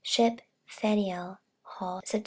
[0.03, 2.19] Ship Faneuil Hall, Sept.